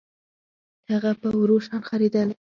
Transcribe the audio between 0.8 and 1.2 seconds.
هغه